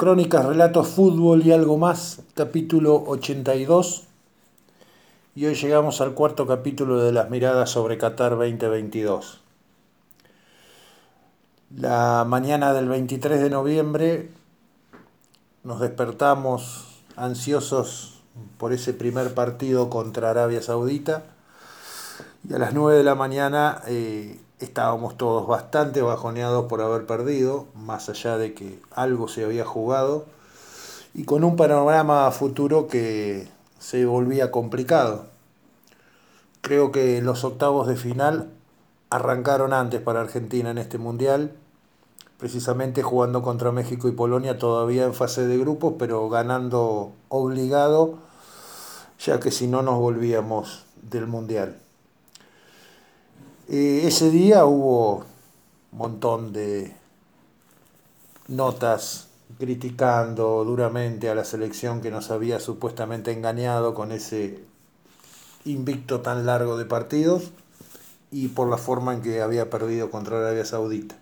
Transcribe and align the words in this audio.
Crónicas, 0.00 0.46
relatos, 0.46 0.88
fútbol 0.88 1.44
y 1.44 1.52
algo 1.52 1.76
más, 1.76 2.22
capítulo 2.32 3.04
82. 3.06 4.04
Y 5.34 5.44
hoy 5.44 5.54
llegamos 5.54 6.00
al 6.00 6.14
cuarto 6.14 6.46
capítulo 6.46 7.04
de 7.04 7.12
las 7.12 7.28
miradas 7.28 7.68
sobre 7.68 7.98
Qatar 7.98 8.30
2022. 8.30 9.42
La 11.76 12.24
mañana 12.26 12.72
del 12.72 12.88
23 12.88 13.42
de 13.42 13.50
noviembre 13.50 14.30
nos 15.64 15.80
despertamos 15.80 17.02
ansiosos 17.16 18.22
por 18.56 18.72
ese 18.72 18.94
primer 18.94 19.34
partido 19.34 19.90
contra 19.90 20.30
Arabia 20.30 20.62
Saudita 20.62 21.24
y 22.48 22.54
a 22.54 22.58
las 22.58 22.72
9 22.72 22.96
de 22.96 23.04
la 23.04 23.16
mañana 23.16 23.82
eh, 23.86 24.40
estábamos 24.60 25.16
todos 25.16 25.46
bastante 25.46 26.02
bajoneados 26.02 26.66
por 26.66 26.82
haber 26.82 27.06
perdido, 27.06 27.66
más 27.74 28.08
allá 28.08 28.36
de 28.36 28.54
que 28.54 28.78
algo 28.94 29.26
se 29.26 29.44
había 29.44 29.64
jugado, 29.64 30.26
y 31.14 31.24
con 31.24 31.44
un 31.44 31.56
panorama 31.56 32.30
futuro 32.30 32.86
que 32.86 33.48
se 33.78 34.04
volvía 34.04 34.50
complicado. 34.50 35.24
Creo 36.60 36.92
que 36.92 37.20
los 37.22 37.42
octavos 37.42 37.88
de 37.88 37.96
final 37.96 38.50
arrancaron 39.08 39.72
antes 39.72 40.00
para 40.00 40.20
Argentina 40.20 40.70
en 40.70 40.78
este 40.78 40.98
mundial, 40.98 41.52
precisamente 42.38 43.02
jugando 43.02 43.42
contra 43.42 43.72
México 43.72 44.08
y 44.08 44.12
Polonia 44.12 44.58
todavía 44.58 45.04
en 45.04 45.14
fase 45.14 45.46
de 45.46 45.58
grupos, 45.58 45.94
pero 45.98 46.28
ganando 46.28 47.12
obligado, 47.28 48.18
ya 49.18 49.40
que 49.40 49.50
si 49.50 49.66
no 49.66 49.82
nos 49.82 49.98
volvíamos 49.98 50.84
del 51.02 51.26
mundial. 51.26 51.78
Eh, 53.72 54.08
ese 54.08 54.32
día 54.32 54.64
hubo 54.64 55.18
un 55.92 55.98
montón 55.98 56.52
de 56.52 56.92
notas 58.48 59.28
criticando 59.60 60.64
duramente 60.64 61.30
a 61.30 61.36
la 61.36 61.44
selección 61.44 62.00
que 62.00 62.10
nos 62.10 62.32
había 62.32 62.58
supuestamente 62.58 63.30
engañado 63.30 63.94
con 63.94 64.10
ese 64.10 64.64
invicto 65.64 66.20
tan 66.20 66.46
largo 66.46 66.76
de 66.78 66.84
partidos 66.84 67.52
y 68.32 68.48
por 68.48 68.68
la 68.68 68.76
forma 68.76 69.14
en 69.14 69.22
que 69.22 69.40
había 69.40 69.70
perdido 69.70 70.10
contra 70.10 70.38
Arabia 70.38 70.64
Saudita. 70.64 71.14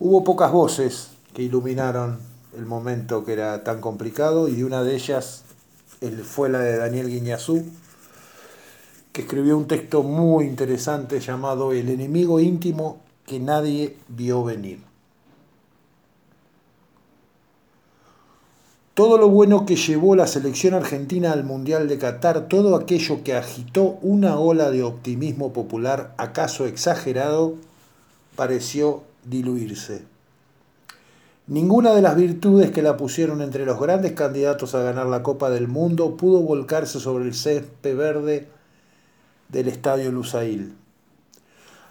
Hubo 0.00 0.24
pocas 0.24 0.50
voces 0.50 1.10
que 1.34 1.42
iluminaron 1.42 2.18
el 2.56 2.66
momento 2.66 3.24
que 3.24 3.34
era 3.34 3.62
tan 3.62 3.80
complicado 3.80 4.48
y 4.48 4.64
una 4.64 4.82
de 4.82 4.96
ellas 4.96 5.44
fue 6.24 6.48
la 6.48 6.58
de 6.58 6.78
Daniel 6.78 7.08
Guiñazú, 7.08 7.64
escribió 9.22 9.56
un 9.56 9.66
texto 9.66 10.02
muy 10.02 10.44
interesante 10.46 11.20
llamado 11.20 11.72
El 11.72 11.88
enemigo 11.88 12.40
íntimo 12.40 13.00
que 13.26 13.40
nadie 13.40 13.96
vio 14.08 14.44
venir. 14.44 14.80
Todo 18.94 19.16
lo 19.16 19.28
bueno 19.28 19.64
que 19.64 19.76
llevó 19.76 20.16
la 20.16 20.26
selección 20.26 20.74
argentina 20.74 21.30
al 21.30 21.44
Mundial 21.44 21.86
de 21.86 21.98
Qatar, 21.98 22.48
todo 22.48 22.74
aquello 22.74 23.22
que 23.22 23.34
agitó 23.34 23.98
una 24.02 24.40
ola 24.40 24.72
de 24.72 24.82
optimismo 24.82 25.52
popular, 25.52 26.14
acaso 26.16 26.66
exagerado, 26.66 27.54
pareció 28.34 29.04
diluirse. 29.24 30.02
Ninguna 31.46 31.94
de 31.94 32.02
las 32.02 32.16
virtudes 32.16 32.72
que 32.72 32.82
la 32.82 32.96
pusieron 32.96 33.40
entre 33.40 33.64
los 33.64 33.78
grandes 33.78 34.12
candidatos 34.12 34.74
a 34.74 34.82
ganar 34.82 35.06
la 35.06 35.22
Copa 35.22 35.48
del 35.48 35.68
Mundo 35.68 36.16
pudo 36.16 36.40
volcarse 36.40 36.98
sobre 36.98 37.24
el 37.24 37.34
césped 37.34 37.96
verde 37.96 38.48
del 39.48 39.68
estadio 39.68 40.12
Lusail. 40.12 40.74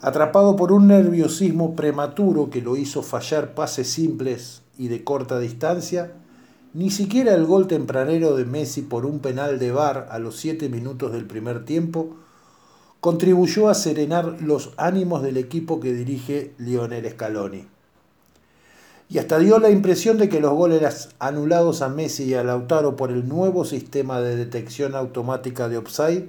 Atrapado 0.00 0.54
por 0.54 0.72
un 0.72 0.86
nerviosismo 0.86 1.74
prematuro 1.74 2.50
que 2.50 2.62
lo 2.62 2.76
hizo 2.76 3.02
fallar 3.02 3.54
pases 3.54 3.88
simples 3.88 4.62
y 4.78 4.88
de 4.88 5.02
corta 5.02 5.38
distancia, 5.40 6.12
ni 6.74 6.90
siquiera 6.90 7.34
el 7.34 7.46
gol 7.46 7.66
tempranero 7.66 8.36
de 8.36 8.44
Messi 8.44 8.82
por 8.82 9.06
un 9.06 9.18
penal 9.18 9.58
de 9.58 9.72
VAR 9.72 10.06
a 10.10 10.18
los 10.18 10.36
siete 10.36 10.68
minutos 10.68 11.12
del 11.12 11.26
primer 11.26 11.64
tiempo 11.64 12.16
contribuyó 13.00 13.68
a 13.68 13.74
serenar 13.74 14.42
los 14.42 14.72
ánimos 14.76 15.22
del 15.22 15.36
equipo 15.36 15.80
que 15.80 15.92
dirige 15.92 16.52
Lionel 16.58 17.08
Scaloni. 17.10 17.66
Y 19.08 19.18
hasta 19.18 19.38
dio 19.38 19.58
la 19.58 19.70
impresión 19.70 20.18
de 20.18 20.28
que 20.28 20.40
los 20.40 20.52
goles 20.52 21.08
anulados 21.18 21.80
a 21.80 21.88
Messi 21.88 22.24
y 22.24 22.34
a 22.34 22.44
Lautaro 22.44 22.96
por 22.96 23.10
el 23.10 23.26
nuevo 23.26 23.64
sistema 23.64 24.20
de 24.20 24.36
detección 24.36 24.94
automática 24.94 25.68
de 25.68 25.78
offside 25.78 26.28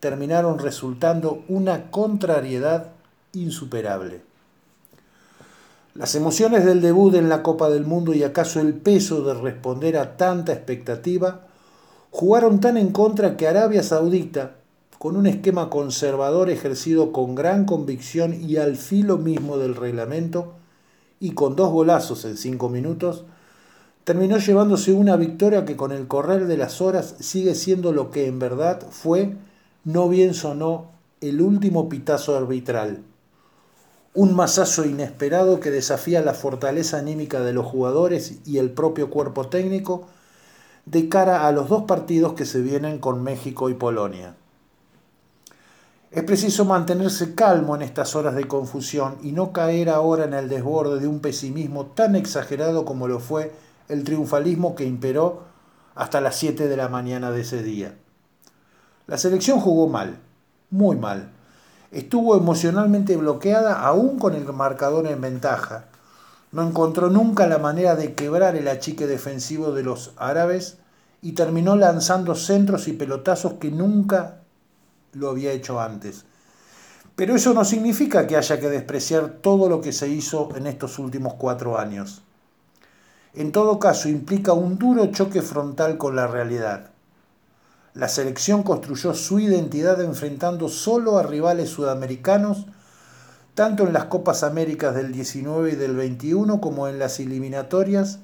terminaron 0.00 0.58
resultando 0.58 1.42
una 1.48 1.90
contrariedad 1.90 2.92
insuperable. 3.32 4.22
Las 5.94 6.14
emociones 6.14 6.64
del 6.64 6.82
debut 6.82 7.14
en 7.14 7.28
la 7.30 7.42
Copa 7.42 7.70
del 7.70 7.86
Mundo 7.86 8.12
y 8.12 8.22
acaso 8.22 8.60
el 8.60 8.74
peso 8.74 9.22
de 9.22 9.34
responder 9.34 9.96
a 9.96 10.16
tanta 10.18 10.52
expectativa 10.52 11.46
jugaron 12.10 12.60
tan 12.60 12.76
en 12.76 12.92
contra 12.92 13.36
que 13.36 13.48
Arabia 13.48 13.82
Saudita, 13.82 14.56
con 14.98 15.16
un 15.16 15.26
esquema 15.26 15.70
conservador 15.70 16.50
ejercido 16.50 17.12
con 17.12 17.34
gran 17.34 17.64
convicción 17.64 18.34
y 18.34 18.56
al 18.56 18.76
filo 18.76 19.16
mismo 19.16 19.56
del 19.58 19.74
reglamento, 19.74 20.54
y 21.18 21.30
con 21.32 21.56
dos 21.56 21.70
golazos 21.70 22.24
en 22.26 22.36
cinco 22.36 22.68
minutos, 22.68 23.24
terminó 24.04 24.38
llevándose 24.38 24.92
una 24.92 25.16
victoria 25.16 25.64
que 25.64 25.76
con 25.76 25.92
el 25.92 26.06
correr 26.06 26.46
de 26.46 26.56
las 26.56 26.80
horas 26.80 27.16
sigue 27.20 27.54
siendo 27.54 27.92
lo 27.92 28.10
que 28.10 28.26
en 28.26 28.38
verdad 28.38 28.80
fue 28.90 29.34
no 29.86 30.08
bien 30.08 30.34
sonó 30.34 30.90
el 31.20 31.40
último 31.40 31.88
pitazo 31.88 32.36
arbitral. 32.36 33.04
Un 34.14 34.34
masazo 34.34 34.84
inesperado 34.84 35.60
que 35.60 35.70
desafía 35.70 36.22
la 36.22 36.34
fortaleza 36.34 36.98
anímica 36.98 37.38
de 37.38 37.52
los 37.52 37.66
jugadores 37.66 38.40
y 38.44 38.58
el 38.58 38.70
propio 38.70 39.10
cuerpo 39.10 39.46
técnico 39.46 40.08
de 40.86 41.08
cara 41.08 41.46
a 41.46 41.52
los 41.52 41.68
dos 41.68 41.84
partidos 41.84 42.32
que 42.32 42.46
se 42.46 42.62
vienen 42.62 42.98
con 42.98 43.22
México 43.22 43.70
y 43.70 43.74
Polonia. 43.74 44.34
Es 46.10 46.24
preciso 46.24 46.64
mantenerse 46.64 47.36
calmo 47.36 47.76
en 47.76 47.82
estas 47.82 48.16
horas 48.16 48.34
de 48.34 48.48
confusión 48.48 49.18
y 49.22 49.30
no 49.30 49.52
caer 49.52 49.88
ahora 49.90 50.24
en 50.24 50.34
el 50.34 50.48
desborde 50.48 50.98
de 50.98 51.06
un 51.06 51.20
pesimismo 51.20 51.86
tan 51.86 52.16
exagerado 52.16 52.84
como 52.84 53.06
lo 53.06 53.20
fue 53.20 53.52
el 53.88 54.02
triunfalismo 54.02 54.74
que 54.74 54.84
imperó 54.84 55.44
hasta 55.94 56.20
las 56.20 56.34
7 56.34 56.66
de 56.66 56.76
la 56.76 56.88
mañana 56.88 57.30
de 57.30 57.42
ese 57.42 57.62
día. 57.62 57.94
La 59.06 59.18
selección 59.18 59.60
jugó 59.60 59.88
mal, 59.88 60.18
muy 60.70 60.96
mal. 60.96 61.30
Estuvo 61.92 62.36
emocionalmente 62.36 63.16
bloqueada 63.16 63.80
aún 63.80 64.18
con 64.18 64.34
el 64.34 64.44
marcador 64.52 65.06
en 65.06 65.20
ventaja. 65.20 65.84
No 66.50 66.66
encontró 66.66 67.08
nunca 67.08 67.46
la 67.46 67.58
manera 67.58 67.94
de 67.94 68.14
quebrar 68.14 68.56
el 68.56 68.66
achique 68.66 69.06
defensivo 69.06 69.70
de 69.70 69.84
los 69.84 70.12
árabes 70.16 70.78
y 71.22 71.32
terminó 71.32 71.76
lanzando 71.76 72.34
centros 72.34 72.88
y 72.88 72.94
pelotazos 72.94 73.54
que 73.54 73.70
nunca 73.70 74.38
lo 75.12 75.30
había 75.30 75.52
hecho 75.52 75.80
antes. 75.80 76.24
Pero 77.14 77.36
eso 77.36 77.54
no 77.54 77.64
significa 77.64 78.26
que 78.26 78.36
haya 78.36 78.58
que 78.58 78.68
despreciar 78.68 79.38
todo 79.40 79.68
lo 79.68 79.80
que 79.80 79.92
se 79.92 80.08
hizo 80.08 80.48
en 80.56 80.66
estos 80.66 80.98
últimos 80.98 81.34
cuatro 81.34 81.78
años. 81.78 82.22
En 83.34 83.52
todo 83.52 83.78
caso, 83.78 84.08
implica 84.08 84.52
un 84.52 84.78
duro 84.78 85.06
choque 85.06 85.42
frontal 85.42 85.96
con 85.96 86.16
la 86.16 86.26
realidad. 86.26 86.90
La 87.96 88.10
selección 88.10 88.62
construyó 88.62 89.14
su 89.14 89.40
identidad 89.40 90.02
enfrentando 90.02 90.68
solo 90.68 91.16
a 91.16 91.22
rivales 91.22 91.70
sudamericanos, 91.70 92.66
tanto 93.54 93.86
en 93.86 93.94
las 93.94 94.04
Copas 94.04 94.42
Américas 94.42 94.94
del 94.94 95.12
19 95.12 95.72
y 95.72 95.76
del 95.76 95.96
21 95.96 96.60
como 96.60 96.88
en 96.88 96.98
las 96.98 97.20
eliminatorias, 97.20 98.18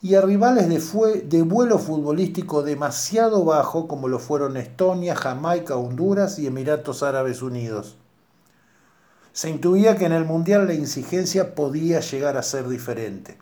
y 0.00 0.14
a 0.14 0.22
rivales 0.22 0.70
de, 0.70 1.20
de 1.20 1.42
vuelo 1.42 1.78
futbolístico 1.78 2.62
demasiado 2.62 3.44
bajo 3.44 3.88
como 3.88 4.08
lo 4.08 4.18
fueron 4.18 4.56
Estonia, 4.56 5.14
Jamaica, 5.14 5.76
Honduras 5.76 6.38
y 6.38 6.46
Emiratos 6.46 7.02
Árabes 7.02 7.42
Unidos. 7.42 7.98
Se 9.34 9.50
intuía 9.50 9.96
que 9.98 10.06
en 10.06 10.12
el 10.12 10.24
Mundial 10.24 10.66
la 10.66 10.72
exigencia 10.72 11.54
podía 11.54 12.00
llegar 12.00 12.38
a 12.38 12.42
ser 12.42 12.68
diferente. 12.68 13.36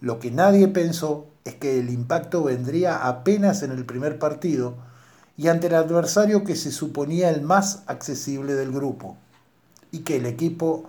Lo 0.00 0.18
que 0.18 0.32
nadie 0.32 0.66
pensó 0.66 1.28
es 1.44 1.54
que 1.56 1.78
el 1.78 1.90
impacto 1.90 2.42
vendría 2.42 3.06
apenas 3.06 3.62
en 3.62 3.70
el 3.70 3.84
primer 3.84 4.18
partido 4.18 4.74
y 5.36 5.48
ante 5.48 5.66
el 5.66 5.74
adversario 5.74 6.44
que 6.44 6.56
se 6.56 6.72
suponía 6.72 7.30
el 7.30 7.42
más 7.42 7.82
accesible 7.86 8.54
del 8.54 8.72
grupo, 8.72 9.16
y 9.90 10.00
que 10.00 10.16
el 10.16 10.26
equipo 10.26 10.84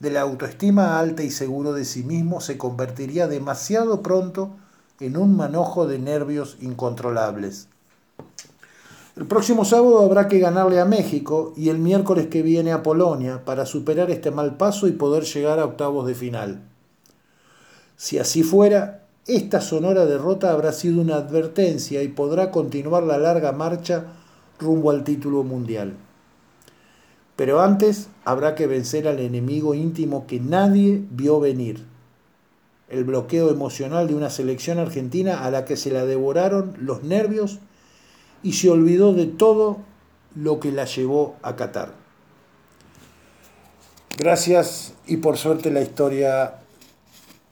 de 0.00 0.10
la 0.10 0.22
autoestima 0.22 0.98
alta 0.98 1.22
y 1.22 1.30
seguro 1.30 1.72
de 1.72 1.84
sí 1.84 2.02
mismo 2.02 2.40
se 2.40 2.58
convertiría 2.58 3.28
demasiado 3.28 4.02
pronto 4.02 4.50
en 4.98 5.16
un 5.16 5.36
manojo 5.36 5.86
de 5.86 5.98
nervios 5.98 6.56
incontrolables. 6.60 7.68
El 9.16 9.26
próximo 9.26 9.64
sábado 9.64 10.02
habrá 10.04 10.28
que 10.28 10.38
ganarle 10.38 10.80
a 10.80 10.86
México 10.86 11.52
y 11.56 11.68
el 11.68 11.78
miércoles 11.78 12.28
que 12.28 12.42
viene 12.42 12.72
a 12.72 12.82
Polonia 12.82 13.44
para 13.44 13.66
superar 13.66 14.10
este 14.10 14.30
mal 14.30 14.56
paso 14.56 14.88
y 14.88 14.92
poder 14.92 15.24
llegar 15.24 15.58
a 15.58 15.66
octavos 15.66 16.06
de 16.06 16.14
final. 16.14 16.62
Si 17.96 18.18
así 18.18 18.42
fuera, 18.42 19.02
esta 19.36 19.60
sonora 19.60 20.06
derrota 20.06 20.50
habrá 20.50 20.72
sido 20.72 21.00
una 21.00 21.16
advertencia 21.16 22.02
y 22.02 22.08
podrá 22.08 22.50
continuar 22.50 23.02
la 23.04 23.18
larga 23.18 23.52
marcha 23.52 24.06
rumbo 24.58 24.90
al 24.90 25.04
título 25.04 25.44
mundial. 25.44 25.94
Pero 27.36 27.60
antes 27.60 28.08
habrá 28.24 28.54
que 28.54 28.66
vencer 28.66 29.08
al 29.08 29.20
enemigo 29.20 29.74
íntimo 29.74 30.26
que 30.26 30.40
nadie 30.40 31.02
vio 31.10 31.40
venir, 31.40 31.86
el 32.88 33.04
bloqueo 33.04 33.50
emocional 33.50 34.08
de 34.08 34.14
una 34.14 34.30
selección 34.30 34.78
argentina 34.78 35.44
a 35.44 35.50
la 35.50 35.64
que 35.64 35.76
se 35.76 35.90
la 35.90 36.04
devoraron 36.04 36.74
los 36.80 37.04
nervios 37.04 37.60
y 38.42 38.54
se 38.54 38.68
olvidó 38.68 39.14
de 39.14 39.26
todo 39.26 39.78
lo 40.34 40.60
que 40.60 40.72
la 40.72 40.84
llevó 40.84 41.36
a 41.42 41.56
Qatar. 41.56 41.94
Gracias 44.18 44.92
y 45.06 45.18
por 45.18 45.38
suerte 45.38 45.70
la 45.70 45.80
historia 45.80 46.59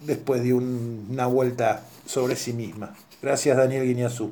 después 0.01 0.43
de 0.43 0.55
una 0.55 1.27
vuelta 1.27 1.85
sobre 2.07 2.37
sí 2.37 2.53
misma. 2.53 2.95
Gracias 3.21 3.57
Daniel 3.57 3.85
Guiñazú. 3.85 4.31